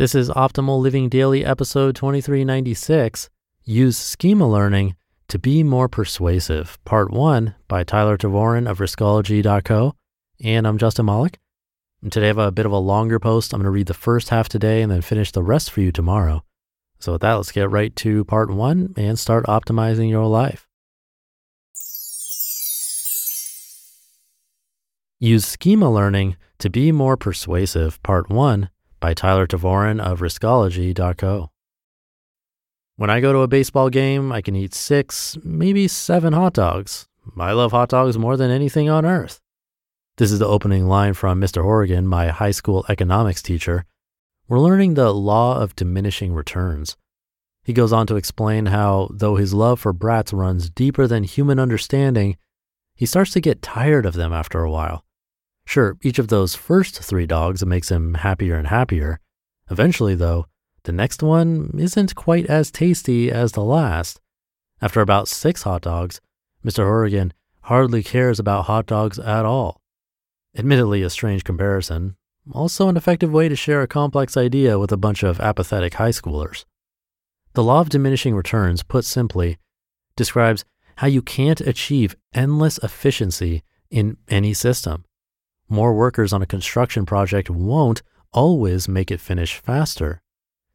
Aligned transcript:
This 0.00 0.14
is 0.14 0.30
Optimal 0.30 0.80
Living 0.80 1.10
Daily, 1.10 1.44
episode 1.44 1.94
2396 1.94 3.28
Use 3.64 3.98
Schema 3.98 4.48
Learning 4.48 4.96
to 5.28 5.38
Be 5.38 5.62
More 5.62 5.90
Persuasive, 5.90 6.82
Part 6.86 7.10
1 7.10 7.54
by 7.68 7.84
Tyler 7.84 8.16
Tervooren 8.16 8.66
of 8.66 8.78
Riskology.co. 8.78 9.94
And 10.42 10.66
I'm 10.66 10.78
Justin 10.78 11.04
Malik. 11.04 11.38
And 12.00 12.10
today 12.10 12.24
I 12.24 12.28
have 12.28 12.38
a 12.38 12.50
bit 12.50 12.64
of 12.64 12.72
a 12.72 12.78
longer 12.78 13.18
post. 13.18 13.52
I'm 13.52 13.58
going 13.58 13.66
to 13.66 13.70
read 13.70 13.88
the 13.88 13.92
first 13.92 14.30
half 14.30 14.48
today 14.48 14.80
and 14.80 14.90
then 14.90 15.02
finish 15.02 15.32
the 15.32 15.42
rest 15.42 15.70
for 15.70 15.82
you 15.82 15.92
tomorrow. 15.92 16.44
So, 16.98 17.12
with 17.12 17.20
that, 17.20 17.34
let's 17.34 17.52
get 17.52 17.68
right 17.68 17.94
to 17.96 18.24
part 18.24 18.50
one 18.50 18.94
and 18.96 19.18
start 19.18 19.44
optimizing 19.44 20.08
your 20.08 20.24
life. 20.24 20.66
Use 25.18 25.44
schema 25.44 25.90
learning 25.90 26.38
to 26.58 26.70
be 26.70 26.90
more 26.90 27.18
persuasive, 27.18 28.02
part 28.02 28.30
one 28.30 28.70
by 29.00 29.14
Tyler 29.14 29.46
Tervooren 29.46 30.00
of 30.00 30.20
Riskology.co. 30.20 31.50
When 32.96 33.10
I 33.10 33.20
go 33.20 33.32
to 33.32 33.38
a 33.40 33.48
baseball 33.48 33.88
game, 33.88 34.30
I 34.30 34.42
can 34.42 34.54
eat 34.54 34.74
six, 34.74 35.38
maybe 35.42 35.88
seven 35.88 36.34
hot 36.34 36.52
dogs. 36.52 37.08
I 37.38 37.52
love 37.52 37.72
hot 37.72 37.88
dogs 37.88 38.18
more 38.18 38.36
than 38.36 38.50
anything 38.50 38.90
on 38.90 39.06
earth. 39.06 39.40
This 40.18 40.30
is 40.30 40.38
the 40.38 40.46
opening 40.46 40.86
line 40.86 41.14
from 41.14 41.40
Mr. 41.40 41.62
Horrigan, 41.62 42.06
my 42.06 42.28
high 42.28 42.50
school 42.50 42.84
economics 42.90 43.40
teacher. 43.40 43.86
We're 44.48 44.60
learning 44.60 44.94
the 44.94 45.14
law 45.14 45.58
of 45.58 45.74
diminishing 45.76 46.34
returns. 46.34 46.98
He 47.64 47.72
goes 47.72 47.92
on 47.92 48.06
to 48.08 48.16
explain 48.16 48.66
how, 48.66 49.08
though 49.12 49.36
his 49.36 49.54
love 49.54 49.80
for 49.80 49.92
brats 49.92 50.32
runs 50.32 50.68
deeper 50.68 51.06
than 51.06 51.24
human 51.24 51.58
understanding, 51.58 52.36
he 52.94 53.06
starts 53.06 53.30
to 53.30 53.40
get 53.40 53.62
tired 53.62 54.04
of 54.04 54.14
them 54.14 54.32
after 54.32 54.60
a 54.62 54.70
while. 54.70 55.04
Sure, 55.64 55.96
each 56.02 56.18
of 56.18 56.28
those 56.28 56.54
first 56.54 57.00
three 57.02 57.26
dogs 57.26 57.64
makes 57.64 57.90
him 57.90 58.14
happier 58.14 58.56
and 58.56 58.68
happier. 58.68 59.20
Eventually, 59.70 60.14
though, 60.14 60.46
the 60.84 60.92
next 60.92 61.22
one 61.22 61.74
isn't 61.78 62.14
quite 62.14 62.46
as 62.46 62.70
tasty 62.70 63.30
as 63.30 63.52
the 63.52 63.62
last. 63.62 64.20
After 64.82 65.00
about 65.00 65.28
six 65.28 65.62
hot 65.62 65.82
dogs, 65.82 66.20
Mr. 66.64 66.84
Horrigan 66.84 67.32
hardly 67.62 68.02
cares 68.02 68.38
about 68.38 68.64
hot 68.64 68.86
dogs 68.86 69.18
at 69.18 69.44
all. 69.44 69.80
Admittedly, 70.56 71.02
a 71.02 71.10
strange 71.10 71.44
comparison, 71.44 72.16
also 72.50 72.88
an 72.88 72.96
effective 72.96 73.30
way 73.30 73.48
to 73.48 73.54
share 73.54 73.82
a 73.82 73.86
complex 73.86 74.36
idea 74.36 74.78
with 74.78 74.90
a 74.90 74.96
bunch 74.96 75.22
of 75.22 75.38
apathetic 75.40 75.94
high 75.94 76.10
schoolers. 76.10 76.64
The 77.52 77.62
law 77.62 77.80
of 77.80 77.90
diminishing 77.90 78.34
returns, 78.34 78.82
put 78.82 79.04
simply, 79.04 79.58
describes 80.16 80.64
how 80.96 81.06
you 81.06 81.22
can't 81.22 81.60
achieve 81.60 82.16
endless 82.34 82.78
efficiency 82.78 83.62
in 83.90 84.16
any 84.28 84.54
system 84.54 85.04
more 85.70 85.94
workers 85.94 86.32
on 86.32 86.42
a 86.42 86.46
construction 86.46 87.06
project 87.06 87.48
won't 87.48 88.02
always 88.32 88.88
make 88.88 89.10
it 89.10 89.20
finish 89.20 89.56
faster. 89.56 90.20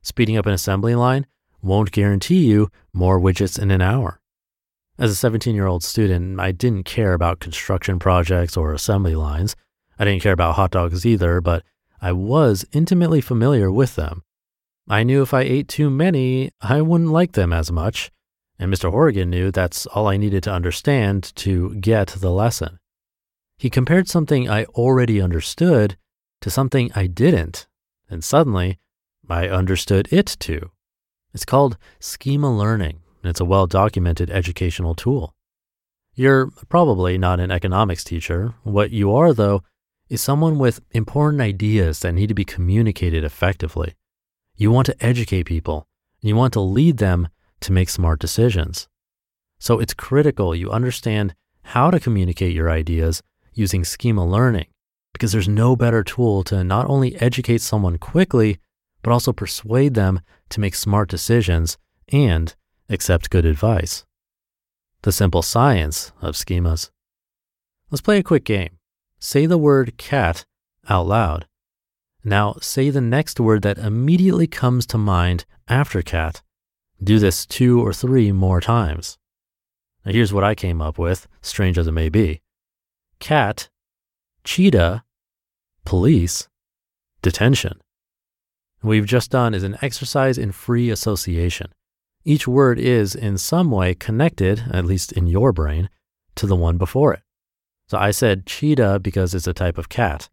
Speeding 0.01 0.37
up 0.37 0.45
an 0.45 0.53
assembly 0.53 0.95
line 0.95 1.25
won't 1.61 1.91
guarantee 1.91 2.45
you 2.45 2.69
more 2.93 3.19
widgets 3.19 3.59
in 3.59 3.71
an 3.71 3.81
hour. 3.81 4.19
As 4.97 5.11
a 5.11 5.15
17 5.15 5.53
year 5.53 5.67
old 5.67 5.83
student, 5.83 6.39
I 6.39 6.51
didn't 6.51 6.83
care 6.83 7.13
about 7.13 7.39
construction 7.39 7.99
projects 7.99 8.55
or 8.55 8.73
assembly 8.73 9.15
lines. 9.15 9.55
I 9.99 10.05
didn't 10.05 10.21
care 10.21 10.33
about 10.33 10.55
hot 10.55 10.71
dogs 10.71 11.05
either, 11.05 11.41
but 11.41 11.63
I 12.01 12.11
was 12.11 12.65
intimately 12.71 13.19
familiar 13.19 13.71
with 13.71 13.95
them. 13.95 14.23
I 14.87 15.03
knew 15.03 15.21
if 15.21 15.33
I 15.33 15.41
ate 15.41 15.67
too 15.67 15.89
many, 15.89 16.51
I 16.61 16.81
wouldn't 16.81 17.09
like 17.09 17.33
them 17.33 17.51
as 17.51 17.71
much. 17.71 18.11
And 18.59 18.71
Mr. 18.73 18.89
Horrigan 18.89 19.29
knew 19.29 19.51
that's 19.51 19.85
all 19.87 20.07
I 20.07 20.17
needed 20.17 20.43
to 20.43 20.53
understand 20.53 21.35
to 21.37 21.75
get 21.75 22.07
the 22.09 22.31
lesson. 22.31 22.79
He 23.57 23.69
compared 23.69 24.07
something 24.07 24.49
I 24.49 24.65
already 24.65 25.21
understood 25.21 25.97
to 26.41 26.49
something 26.49 26.91
I 26.95 27.07
didn't, 27.07 27.67
and 28.09 28.23
suddenly 28.23 28.79
I 29.29 29.47
understood 29.47 30.07
it 30.11 30.35
too. 30.39 30.71
It's 31.33 31.45
called 31.45 31.77
schema 31.99 32.55
learning, 32.55 32.99
and 33.21 33.29
it's 33.29 33.39
a 33.39 33.45
well 33.45 33.67
documented 33.67 34.29
educational 34.29 34.95
tool. 34.95 35.33
You're 36.13 36.51
probably 36.69 37.17
not 37.17 37.39
an 37.39 37.51
economics 37.51 38.03
teacher. 38.03 38.53
What 38.63 38.91
you 38.91 39.13
are, 39.13 39.33
though, 39.33 39.63
is 40.07 40.21
someone 40.21 40.57
with 40.57 40.81
important 40.91 41.41
ideas 41.41 41.99
that 42.01 42.13
need 42.13 42.27
to 42.27 42.33
be 42.33 42.45
communicated 42.45 43.23
effectively. 43.23 43.95
You 44.55 44.71
want 44.71 44.85
to 44.85 45.05
educate 45.05 45.43
people, 45.43 45.87
and 46.21 46.29
you 46.29 46.35
want 46.35 46.53
to 46.53 46.61
lead 46.61 46.97
them 46.97 47.27
to 47.61 47.73
make 47.73 47.89
smart 47.89 48.19
decisions. 48.19 48.87
So 49.59 49.79
it's 49.79 49.93
critical 49.93 50.55
you 50.55 50.71
understand 50.71 51.35
how 51.63 51.89
to 51.89 51.99
communicate 51.99 52.53
your 52.53 52.69
ideas 52.69 53.23
using 53.55 53.83
schema 53.83 54.25
learning 54.25 54.67
because 55.15 55.31
there's 55.31 55.47
no 55.47 55.77
better 55.77 56.03
tool 56.03 56.43
to 56.43 56.61
not 56.61 56.85
only 56.87 57.15
educate 57.21 57.61
someone 57.61 57.97
quickly, 57.97 58.59
but 59.01 59.11
also 59.11 59.31
persuade 59.31 59.93
them 59.93 60.19
to 60.49 60.59
make 60.59 60.75
smart 60.75 61.09
decisions 61.09 61.77
and 62.11 62.53
accept 62.89 63.29
good 63.29 63.45
advice. 63.45 64.03
The 65.03 65.13
simple 65.13 65.41
science 65.41 66.11
of 66.21 66.35
schemas. 66.35 66.89
Let's 67.89 68.01
play 68.01 68.17
a 68.17 68.23
quick 68.23 68.43
game. 68.43 68.77
Say 69.19 69.45
the 69.45 69.57
word 69.57 69.97
cat 69.97 70.45
out 70.89 71.07
loud. 71.07 71.47
Now 72.23 72.55
say 72.59 72.89
the 72.89 72.99
next 72.99 73.39
word 73.39 73.61
that 73.61 73.77
immediately 73.77 74.47
comes 74.47 74.85
to 74.87 74.97
mind 74.97 75.45
after 75.69 76.01
cat. 76.01 76.41
Do 77.01 77.19
this 77.19 77.45
two 77.45 77.81
or 77.81 77.93
three 77.93 78.33
more 78.33 78.59
times. 78.59 79.17
Now 80.05 80.11
here's 80.11 80.33
what 80.33 80.43
I 80.43 80.55
came 80.55 80.81
up 80.81 80.97
with, 80.97 81.27
strange 81.41 81.77
as 81.77 81.87
it 81.87 81.93
may 81.93 82.09
be 82.09 82.41
cat, 83.19 83.69
cheetah, 84.43 85.03
police, 85.85 86.47
detention. 87.21 87.79
What 88.81 88.91
we've 88.91 89.05
just 89.05 89.31
done 89.31 89.53
is 89.53 89.63
an 89.63 89.77
exercise 89.81 90.37
in 90.37 90.51
free 90.51 90.89
association. 90.89 91.73
Each 92.23 92.47
word 92.47 92.79
is 92.79 93.15
in 93.15 93.37
some 93.37 93.71
way 93.71 93.93
connected, 93.93 94.63
at 94.71 94.85
least 94.85 95.11
in 95.11 95.27
your 95.27 95.51
brain, 95.51 95.89
to 96.35 96.47
the 96.47 96.55
one 96.55 96.77
before 96.77 97.13
it. 97.13 97.21
So 97.87 97.97
I 97.97 98.11
said 98.11 98.45
cheetah 98.45 98.99
because 98.99 99.35
it's 99.35 99.47
a 99.47 99.53
type 99.53 99.77
of 99.77 99.89
cat. 99.89 100.29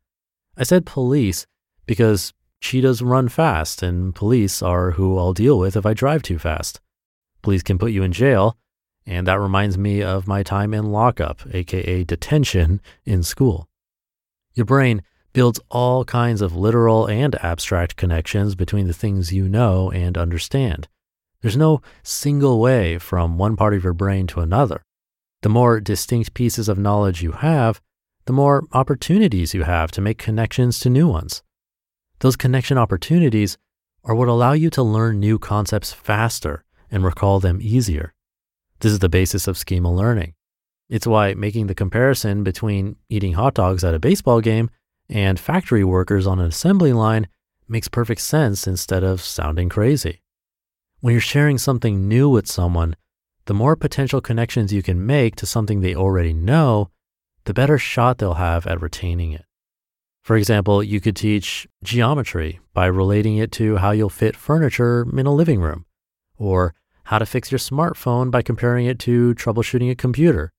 I 0.56 0.64
said 0.64 0.86
police 0.86 1.46
because 1.86 2.32
cheetahs 2.60 3.02
run 3.02 3.28
fast 3.28 3.82
and 3.82 4.14
police 4.14 4.62
are 4.62 4.92
who 4.92 5.18
I'll 5.18 5.34
deal 5.34 5.58
with 5.58 5.76
if 5.76 5.84
I 5.84 5.94
drive 5.94 6.22
too 6.22 6.38
fast. 6.38 6.80
Police 7.42 7.62
can 7.62 7.78
put 7.78 7.92
you 7.92 8.02
in 8.02 8.12
jail 8.12 8.56
and 9.06 9.26
that 9.26 9.40
reminds 9.40 9.76
me 9.76 10.02
of 10.02 10.26
my 10.26 10.42
time 10.42 10.72
in 10.74 10.92
lockup, 10.92 11.42
aka 11.52 12.04
detention, 12.04 12.80
in 13.04 13.22
school. 13.22 13.68
Your 14.54 14.66
brain 14.66 15.02
builds 15.32 15.60
all 15.70 16.04
kinds 16.04 16.42
of 16.42 16.56
literal 16.56 17.06
and 17.06 17.34
abstract 17.36 17.96
connections 17.96 18.54
between 18.54 18.86
the 18.86 18.92
things 18.92 19.32
you 19.32 19.48
know 19.48 19.90
and 19.90 20.18
understand. 20.18 20.88
There's 21.40 21.56
no 21.56 21.80
single 22.02 22.60
way 22.60 22.98
from 22.98 23.38
one 23.38 23.56
part 23.56 23.74
of 23.74 23.82
your 23.82 23.94
brain 23.94 24.26
to 24.28 24.40
another. 24.40 24.84
The 25.40 25.48
more 25.48 25.80
distinct 25.80 26.34
pieces 26.34 26.68
of 26.68 26.78
knowledge 26.78 27.22
you 27.22 27.32
have, 27.32 27.80
the 28.26 28.32
more 28.32 28.64
opportunities 28.72 29.54
you 29.54 29.64
have 29.64 29.90
to 29.92 30.00
make 30.00 30.18
connections 30.18 30.78
to 30.80 30.90
new 30.90 31.08
ones. 31.08 31.42
Those 32.20 32.36
connection 32.36 32.78
opportunities 32.78 33.58
are 34.04 34.14
what 34.14 34.28
allow 34.28 34.52
you 34.52 34.70
to 34.70 34.82
learn 34.82 35.18
new 35.18 35.38
concepts 35.38 35.92
faster 35.92 36.64
and 36.90 37.02
recall 37.02 37.40
them 37.40 37.58
easier. 37.60 38.14
This 38.82 38.90
is 38.90 38.98
the 38.98 39.08
basis 39.08 39.46
of 39.46 39.56
schema 39.56 39.92
learning. 39.92 40.34
It's 40.88 41.06
why 41.06 41.34
making 41.34 41.68
the 41.68 41.74
comparison 41.74 42.42
between 42.42 42.96
eating 43.08 43.34
hot 43.34 43.54
dogs 43.54 43.84
at 43.84 43.94
a 43.94 44.00
baseball 44.00 44.40
game 44.40 44.70
and 45.08 45.38
factory 45.38 45.84
workers 45.84 46.26
on 46.26 46.40
an 46.40 46.46
assembly 46.46 46.92
line 46.92 47.28
makes 47.68 47.86
perfect 47.86 48.22
sense 48.22 48.66
instead 48.66 49.04
of 49.04 49.20
sounding 49.20 49.68
crazy. 49.68 50.20
When 50.98 51.12
you're 51.12 51.20
sharing 51.20 51.58
something 51.58 52.08
new 52.08 52.28
with 52.28 52.48
someone, 52.48 52.96
the 53.44 53.54
more 53.54 53.76
potential 53.76 54.20
connections 54.20 54.72
you 54.72 54.82
can 54.82 55.06
make 55.06 55.36
to 55.36 55.46
something 55.46 55.80
they 55.80 55.94
already 55.94 56.32
know, 56.32 56.90
the 57.44 57.54
better 57.54 57.78
shot 57.78 58.18
they'll 58.18 58.34
have 58.34 58.66
at 58.66 58.82
retaining 58.82 59.30
it. 59.30 59.44
For 60.22 60.36
example, 60.36 60.82
you 60.82 61.00
could 61.00 61.14
teach 61.14 61.68
geometry 61.84 62.58
by 62.74 62.86
relating 62.86 63.36
it 63.36 63.52
to 63.52 63.76
how 63.76 63.92
you'll 63.92 64.08
fit 64.08 64.34
furniture 64.34 65.06
in 65.08 65.26
a 65.26 65.32
living 65.32 65.60
room, 65.60 65.84
or 66.36 66.74
how 67.04 67.18
to 67.18 67.26
fix 67.26 67.50
your 67.50 67.58
smartphone 67.58 68.30
by 68.30 68.42
comparing 68.42 68.86
it 68.86 68.98
to 69.00 69.34
troubleshooting 69.34 69.90
a 69.90 69.94
computer, 69.94 70.52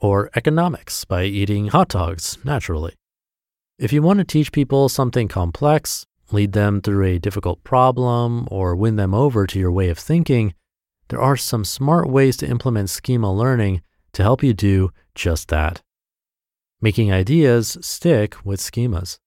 or 0.00 0.30
economics 0.36 1.04
by 1.04 1.24
eating 1.24 1.68
hot 1.68 1.88
dogs 1.88 2.38
naturally. 2.44 2.94
If 3.78 3.92
you 3.92 4.02
want 4.02 4.18
to 4.18 4.24
teach 4.24 4.52
people 4.52 4.88
something 4.88 5.28
complex, 5.28 6.04
lead 6.30 6.52
them 6.52 6.80
through 6.80 7.04
a 7.04 7.18
difficult 7.18 7.62
problem, 7.64 8.46
or 8.50 8.76
win 8.76 8.96
them 8.96 9.14
over 9.14 9.46
to 9.46 9.58
your 9.58 9.72
way 9.72 9.88
of 9.88 9.98
thinking, 9.98 10.54
there 11.08 11.20
are 11.20 11.36
some 11.36 11.64
smart 11.64 12.08
ways 12.08 12.36
to 12.38 12.48
implement 12.48 12.90
schema 12.90 13.32
learning 13.32 13.82
to 14.12 14.22
help 14.22 14.42
you 14.42 14.52
do 14.52 14.90
just 15.14 15.48
that. 15.48 15.80
Making 16.80 17.12
ideas 17.12 17.78
stick 17.80 18.36
with 18.44 18.60
schemas. 18.60 19.18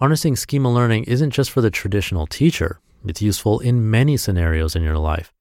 Harnessing 0.00 0.36
schema 0.36 0.72
learning 0.72 1.04
isn't 1.04 1.30
just 1.30 1.50
for 1.50 1.60
the 1.60 1.70
traditional 1.70 2.26
teacher, 2.26 2.80
it's 3.06 3.22
useful 3.22 3.60
in 3.60 3.90
many 3.90 4.16
scenarios 4.16 4.74
in 4.74 4.82
your 4.82 4.98
life. 4.98 5.32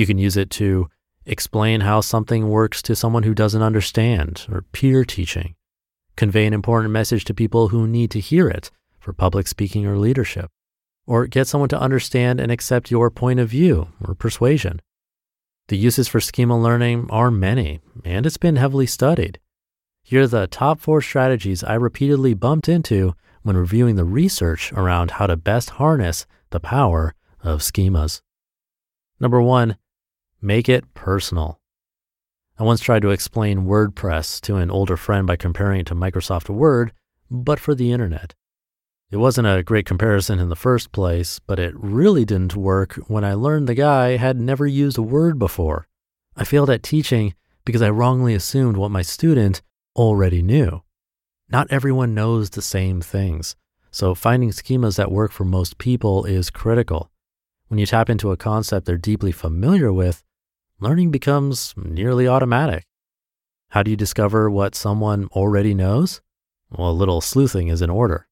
You 0.00 0.06
can 0.06 0.16
use 0.16 0.38
it 0.38 0.48
to 0.52 0.88
explain 1.26 1.82
how 1.82 2.00
something 2.00 2.48
works 2.48 2.80
to 2.80 2.96
someone 2.96 3.24
who 3.24 3.34
doesn't 3.34 3.60
understand, 3.60 4.46
or 4.50 4.62
peer 4.72 5.04
teaching, 5.04 5.56
convey 6.16 6.46
an 6.46 6.54
important 6.54 6.90
message 6.90 7.26
to 7.26 7.34
people 7.34 7.68
who 7.68 7.86
need 7.86 8.10
to 8.12 8.18
hear 8.18 8.48
it 8.48 8.70
for 8.98 9.12
public 9.12 9.46
speaking 9.46 9.84
or 9.84 9.98
leadership, 9.98 10.50
or 11.06 11.26
get 11.26 11.48
someone 11.48 11.68
to 11.68 11.78
understand 11.78 12.40
and 12.40 12.50
accept 12.50 12.90
your 12.90 13.10
point 13.10 13.40
of 13.40 13.50
view 13.50 13.88
or 14.02 14.14
persuasion. 14.14 14.80
The 15.68 15.76
uses 15.76 16.08
for 16.08 16.18
schema 16.18 16.58
learning 16.58 17.08
are 17.10 17.30
many, 17.30 17.80
and 18.02 18.24
it's 18.24 18.38
been 18.38 18.56
heavily 18.56 18.86
studied. 18.86 19.38
Here 20.02 20.22
are 20.22 20.26
the 20.26 20.46
top 20.46 20.80
four 20.80 21.02
strategies 21.02 21.62
I 21.62 21.74
repeatedly 21.74 22.32
bumped 22.32 22.70
into 22.70 23.14
when 23.42 23.58
reviewing 23.58 23.96
the 23.96 24.04
research 24.06 24.72
around 24.72 25.10
how 25.10 25.26
to 25.26 25.36
best 25.36 25.68
harness 25.72 26.24
the 26.48 26.58
power 26.58 27.14
of 27.42 27.60
schemas. 27.60 28.22
Number 29.20 29.42
one, 29.42 29.76
make 30.42 30.68
it 30.68 30.94
personal. 30.94 31.60
I 32.58 32.62
once 32.62 32.80
tried 32.80 33.02
to 33.02 33.10
explain 33.10 33.66
WordPress 33.66 34.40
to 34.42 34.56
an 34.56 34.70
older 34.70 34.96
friend 34.96 35.26
by 35.26 35.36
comparing 35.36 35.80
it 35.80 35.86
to 35.86 35.94
Microsoft 35.94 36.48
Word, 36.48 36.92
but 37.30 37.58
for 37.58 37.74
the 37.74 37.92
internet. 37.92 38.34
It 39.10 39.16
wasn't 39.16 39.48
a 39.48 39.62
great 39.62 39.86
comparison 39.86 40.38
in 40.38 40.50
the 40.50 40.56
first 40.56 40.92
place, 40.92 41.40
but 41.40 41.58
it 41.58 41.74
really 41.76 42.24
didn't 42.24 42.54
work 42.54 42.94
when 43.08 43.24
I 43.24 43.34
learned 43.34 43.66
the 43.66 43.74
guy 43.74 44.16
had 44.16 44.38
never 44.38 44.66
used 44.66 44.98
a 44.98 45.02
Word 45.02 45.38
before. 45.38 45.88
I 46.36 46.44
failed 46.44 46.70
at 46.70 46.82
teaching 46.82 47.34
because 47.64 47.82
I 47.82 47.90
wrongly 47.90 48.34
assumed 48.34 48.76
what 48.76 48.90
my 48.90 49.02
student 49.02 49.62
already 49.96 50.42
knew. 50.42 50.82
Not 51.48 51.66
everyone 51.70 52.14
knows 52.14 52.50
the 52.50 52.62
same 52.62 53.00
things, 53.00 53.56
so 53.90 54.14
finding 54.14 54.50
schemas 54.50 54.96
that 54.96 55.10
work 55.10 55.32
for 55.32 55.44
most 55.44 55.78
people 55.78 56.24
is 56.24 56.48
critical. 56.48 57.10
When 57.66 57.78
you 57.78 57.86
tap 57.86 58.08
into 58.08 58.30
a 58.30 58.36
concept 58.36 58.86
they're 58.86 58.96
deeply 58.96 59.32
familiar 59.32 59.92
with, 59.92 60.22
learning 60.80 61.10
becomes 61.10 61.74
nearly 61.76 62.26
automatic. 62.26 62.86
How 63.68 63.82
do 63.82 63.90
you 63.90 63.96
discover 63.96 64.50
what 64.50 64.74
someone 64.74 65.28
already 65.32 65.74
knows? 65.74 66.20
Well, 66.70 66.90
a 66.90 66.92
little 66.92 67.20
sleuthing 67.20 67.68
is 67.68 67.82
in 67.82 67.90
order. 67.90 68.26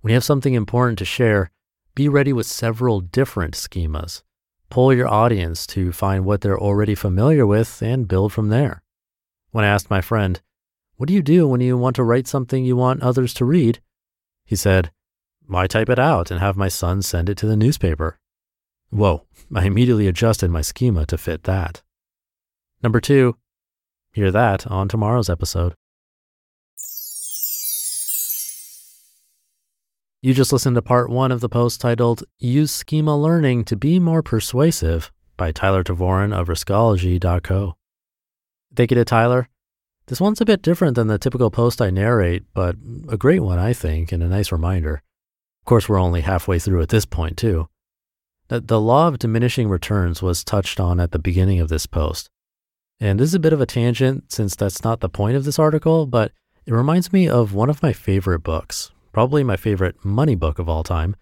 When 0.00 0.10
you 0.10 0.14
have 0.14 0.24
something 0.24 0.54
important 0.54 0.98
to 0.98 1.04
share, 1.04 1.50
be 1.94 2.08
ready 2.08 2.32
with 2.32 2.46
several 2.46 3.00
different 3.00 3.54
schemas. 3.54 4.22
Pull 4.70 4.94
your 4.94 5.08
audience 5.08 5.66
to 5.68 5.92
find 5.92 6.24
what 6.24 6.40
they're 6.40 6.58
already 6.58 6.94
familiar 6.94 7.46
with 7.46 7.80
and 7.82 8.08
build 8.08 8.32
from 8.32 8.48
there. 8.48 8.82
When 9.52 9.64
I 9.64 9.68
asked 9.68 9.90
my 9.90 10.00
friend, 10.00 10.40
What 10.96 11.08
do 11.08 11.14
you 11.14 11.22
do 11.22 11.46
when 11.46 11.60
you 11.60 11.76
want 11.76 11.96
to 11.96 12.02
write 12.02 12.26
something 12.26 12.64
you 12.64 12.76
want 12.76 13.02
others 13.02 13.34
to 13.34 13.44
read? 13.44 13.80
He 14.44 14.56
said, 14.56 14.90
I 15.52 15.66
type 15.66 15.88
it 15.88 15.98
out 15.98 16.30
and 16.30 16.40
have 16.40 16.56
my 16.56 16.68
son 16.68 17.02
send 17.02 17.28
it 17.28 17.36
to 17.38 17.46
the 17.46 17.56
newspaper. 17.56 18.18
Whoa, 18.94 19.24
I 19.52 19.64
immediately 19.64 20.06
adjusted 20.06 20.52
my 20.52 20.60
schema 20.60 21.04
to 21.06 21.18
fit 21.18 21.42
that. 21.42 21.82
Number 22.80 23.00
two, 23.00 23.36
hear 24.12 24.30
that 24.30 24.68
on 24.68 24.86
tomorrow's 24.86 25.28
episode. 25.28 25.74
You 30.22 30.32
just 30.32 30.52
listened 30.52 30.76
to 30.76 30.82
part 30.82 31.10
one 31.10 31.32
of 31.32 31.40
the 31.40 31.48
post 31.48 31.80
titled 31.80 32.22
Use 32.38 32.70
Schema 32.70 33.18
Learning 33.18 33.64
to 33.64 33.74
Be 33.74 33.98
More 33.98 34.22
Persuasive 34.22 35.10
by 35.36 35.50
Tyler 35.50 35.82
Tervooren 35.82 36.32
of 36.32 36.46
Riskology.co. 36.46 37.76
Thank 38.76 38.90
you 38.92 38.94
to 38.94 39.04
Tyler. 39.04 39.48
This 40.06 40.20
one's 40.20 40.40
a 40.40 40.46
bit 40.46 40.62
different 40.62 40.94
than 40.94 41.08
the 41.08 41.18
typical 41.18 41.50
post 41.50 41.82
I 41.82 41.90
narrate, 41.90 42.44
but 42.54 42.76
a 43.08 43.16
great 43.16 43.40
one, 43.40 43.58
I 43.58 43.72
think, 43.72 44.12
and 44.12 44.22
a 44.22 44.28
nice 44.28 44.52
reminder. 44.52 45.02
Of 45.62 45.64
course, 45.64 45.88
we're 45.88 46.00
only 46.00 46.20
halfway 46.20 46.60
through 46.60 46.82
at 46.82 46.90
this 46.90 47.04
point, 47.04 47.36
too. 47.36 47.68
The 48.48 48.80
law 48.80 49.08
of 49.08 49.18
diminishing 49.18 49.68
returns 49.68 50.22
was 50.22 50.44
touched 50.44 50.78
on 50.78 51.00
at 51.00 51.12
the 51.12 51.18
beginning 51.18 51.60
of 51.60 51.68
this 51.68 51.86
post. 51.86 52.28
And 53.00 53.18
this 53.18 53.28
is 53.28 53.34
a 53.34 53.40
bit 53.40 53.52
of 53.52 53.60
a 53.60 53.66
tangent 53.66 54.30
since 54.32 54.54
that's 54.54 54.84
not 54.84 55.00
the 55.00 55.08
point 55.08 55.36
of 55.36 55.44
this 55.44 55.58
article, 55.58 56.06
but 56.06 56.32
it 56.66 56.72
reminds 56.72 57.12
me 57.12 57.28
of 57.28 57.54
one 57.54 57.68
of 57.70 57.82
my 57.82 57.92
favorite 57.92 58.40
books, 58.40 58.90
probably 59.12 59.42
my 59.42 59.56
favorite 59.56 60.04
money 60.04 60.34
book 60.34 60.58
of 60.58 60.68
all 60.68 60.84
time, 60.84 61.16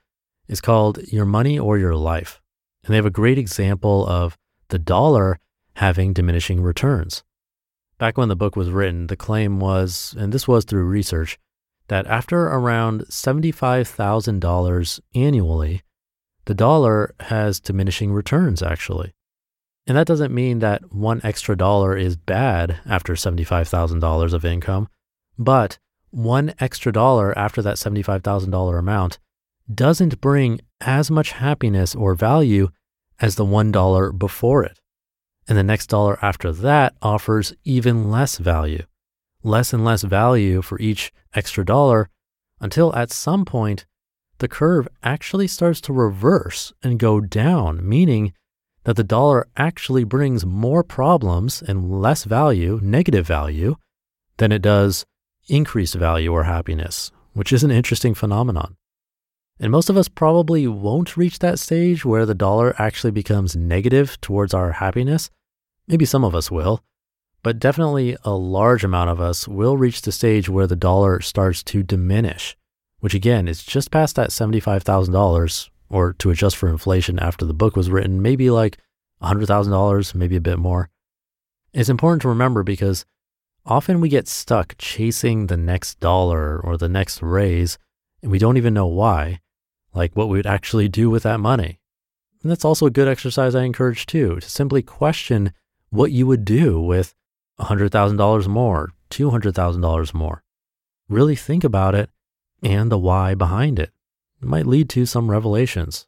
is 0.49 0.61
called 0.61 0.99
Your 1.13 1.25
Money 1.25 1.59
or 1.59 1.79
Your 1.79 1.95
Life. 1.95 2.41
And 2.85 2.93
they 2.93 2.97
have 2.97 3.07
a 3.07 3.11
great 3.11 3.39
example 3.39 4.07
of 4.07 4.37
the 4.69 4.79
dollar 4.79 5.39
having 5.77 6.13
diminishing 6.13 6.61
returns. 6.61 7.23
Back 7.99 8.19
when 8.19 8.29
the 8.29 8.37
book 8.37 8.57
was 8.57 8.71
written, 8.71 9.07
the 9.07 9.17
claim 9.17 9.61
was, 9.61 10.15
and 10.19 10.33
this 10.33 10.49
was 10.49 10.65
through 10.65 10.85
research, 10.85 11.39
that 11.89 12.07
after 12.07 12.47
around 12.49 13.03
$75,000 13.03 15.01
annually, 15.15 15.83
the 16.47 16.55
dollar 16.55 17.15
has 17.21 17.61
diminishing 17.61 18.13
returns 18.13 18.63
actually. 18.63 19.13
And 19.87 19.97
that 19.97 20.07
doesn't 20.07 20.35
mean 20.35 20.61
that 20.61 20.93
one 20.93 21.21
extra 21.25 21.57
dollar 21.57 21.97
is 21.97 22.17
bad 22.17 22.79
after 22.87 23.15
$75,000 23.15 24.33
of 24.33 24.45
income, 24.45 24.89
but 25.39 25.79
one 26.11 26.55
extra 26.61 26.93
dollar 26.93 27.37
after 27.37 27.63
that 27.63 27.77
$75,000 27.77 28.79
amount 28.79 29.19
doesn't 29.73 30.21
bring 30.21 30.61
as 30.81 31.11
much 31.11 31.33
happiness 31.33 31.95
or 31.95 32.15
value 32.15 32.69
as 33.21 33.37
the 33.37 33.45
$1 33.45 34.19
before 34.19 34.65
it. 34.65 34.79
And 35.49 35.59
the 35.59 35.63
next 35.63 35.89
dollar 35.89 36.19
after 36.23 36.53
that 36.53 36.95
offers 37.03 37.55
even 37.65 38.11
less 38.11 38.39
value, 38.39 38.85
less 39.43 39.73
and 39.73 39.85
less 39.85 40.03
value 40.03 40.63
for 40.63 40.79
each 40.81 41.13
extra 41.35 41.65
dollar 41.65 42.09
until 42.61 42.95
at 42.95 43.11
some 43.11 43.45
point 43.45 43.87
the 44.43 44.49
curve 44.49 44.89
actually 45.05 45.47
starts 45.47 45.81
to 45.81 45.93
reverse 45.93 46.73
and 46.83 46.99
go 46.99 47.21
down, 47.21 47.89
meaning 47.89 48.35
that 48.83 48.97
the 48.97 49.05
dollar 49.05 49.47
actually 49.57 50.03
brings 50.03 50.45
more 50.45 50.83
problems 50.83 51.63
and 51.63 52.03
less 52.03 52.25
value, 52.25 52.81
negative 52.83 53.25
value, 53.25 53.77
than 54.39 54.51
it 54.51 54.61
does 54.61 55.07
increased 55.47 55.95
value 55.95 56.33
or 56.33 56.43
happiness, 56.43 57.13
which 57.35 57.53
is 57.53 57.63
an 57.63 57.71
interesting 57.71 58.15
phenomenon. 58.15 58.75
And 59.61 59.71
most 59.71 59.89
of 59.89 59.97
us 59.97 60.09
probably 60.09 60.67
won't 60.67 61.17
reach 61.17 61.39
that 61.39 61.61
stage 61.61 62.05
where 62.05 62.27
the 62.27 62.35
dollar 62.35 62.75
actually 62.79 63.13
becomes 63.13 63.55
negative 63.55 64.21
towards 64.21 64.53
our 64.53 64.73
happiness. 64.73 65.31
Maybe 65.87 66.05
some 66.05 66.25
of 66.25 66.35
us 66.35 66.51
will, 66.51 66.83
but 67.45 67.61
definitely 67.61 68.17
a 68.25 68.33
large 68.33 68.83
amount 68.83 69.11
of 69.11 69.21
us 69.21 69.47
will 69.47 69.77
reach 69.77 70.03
the 70.03 70.11
stage 70.11 70.49
where 70.49 70.67
the 70.67 70.75
dollar 70.75 71.21
starts 71.21 71.63
to 71.65 71.85
diminish, 71.85 72.57
which 73.03 73.15
again 73.15 73.49
is 73.49 73.63
just 73.63 73.91
past 73.91 74.17
that 74.17 74.31
$75,000, 74.31 75.69
or 75.91 76.13
to 76.15 76.31
adjust 76.31 76.57
for 76.57 76.69
inflation 76.69 77.19
after 77.19 77.45
the 77.45 77.53
book 77.53 77.77
was 77.77 77.91
written, 77.91 78.23
maybe 78.23 78.49
like 78.49 78.79
$100,000, 79.23 80.15
maybe 80.15 80.37
a 80.37 80.41
bit 80.41 80.59
more. 80.59 80.89
It's 81.75 81.89
important 81.89 82.23
to 82.23 82.29
remember 82.29 82.63
because 82.63 83.05
Often 83.65 84.01
we 84.01 84.09
get 84.09 84.27
stuck 84.27 84.75
chasing 84.77 85.47
the 85.47 85.57
next 85.57 86.01
dollar 86.01 86.59
or 86.59 86.77
the 86.77 86.89
next 86.89 87.23
raise, 87.23 87.79
and 88.21 88.31
we 88.31 88.39
don't 88.39 88.57
even 88.57 88.75
know 88.75 88.89
why, 88.89 89.41
like 89.95 90.17
what 90.17 90.29
we 90.29 90.37
would 90.37 90.47
actually 90.47 90.89
do 90.89 91.09
with 91.09 91.23
that 91.23 91.39
money. 91.39 91.79
And 92.43 92.51
that's 92.51 92.65
also 92.65 92.87
a 92.87 92.91
good 92.91 93.07
exercise 93.07 93.55
I 93.55 93.63
encourage 93.63 94.07
too, 94.07 94.41
to 94.41 94.51
simply 94.51 94.83
question 94.83 95.53
what 95.91 96.11
you 96.11 96.27
would 96.27 96.45
do 96.45 96.81
with 96.81 97.15
$100,000 97.61 98.49
more, 98.49 98.91
$200,000 99.11 100.15
more. 100.15 100.43
Really 101.09 101.37
think 101.37 101.63
about 101.63 101.95
it 101.95 102.11
and 102.63 102.91
the 102.91 102.99
why 102.99 103.35
behind 103.35 103.79
it. 103.79 103.91
It 104.41 104.49
might 104.49 104.67
lead 104.67 104.89
to 104.91 105.07
some 105.07 105.31
revelations. 105.31 106.07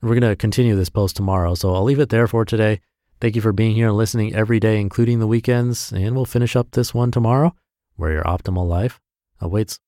We're 0.00 0.18
going 0.18 0.30
to 0.30 0.36
continue 0.36 0.76
this 0.76 0.90
post 0.90 1.16
tomorrow, 1.16 1.54
so 1.54 1.74
I'll 1.74 1.84
leave 1.84 1.98
it 1.98 2.10
there 2.10 2.26
for 2.26 2.44
today. 2.44 2.80
Thank 3.20 3.36
you 3.36 3.42
for 3.42 3.52
being 3.52 3.74
here 3.74 3.88
and 3.88 3.96
listening 3.96 4.34
every 4.34 4.60
day, 4.60 4.80
including 4.80 5.18
the 5.18 5.26
weekends. 5.26 5.92
And 5.92 6.14
we'll 6.14 6.26
finish 6.26 6.56
up 6.56 6.72
this 6.72 6.92
one 6.92 7.10
tomorrow, 7.10 7.54
where 7.96 8.12
your 8.12 8.24
optimal 8.24 8.68
life 8.68 9.00
awaits. 9.40 9.80